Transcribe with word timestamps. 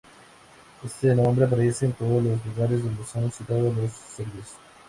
Este 0.83 1.13
nombre 1.13 1.45
aparece 1.45 1.85
en 1.85 1.91
todos 1.93 2.23
los 2.23 2.43
lugares 2.43 2.83
donde 2.83 3.03
son 3.05 3.31
citados 3.31 3.77
los 3.77 3.91
serbios. 3.91 4.47